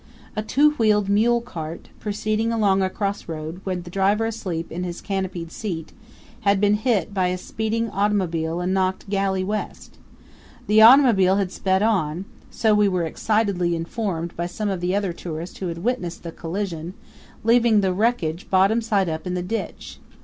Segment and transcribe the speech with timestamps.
[0.35, 4.99] A two wheeled mule cart, proceeding along a crossroad, with the driver asleep in his
[4.99, 5.93] canopied seat,
[6.39, 9.99] had been hit by a speeding automobile and knocked galley west.
[10.65, 15.67] The automobile had sped on so we were excitedly informed by some other tourists who
[15.67, 16.95] had witnessed the collision
[17.43, 19.99] leaving the wreckage bottom side up in the ditch.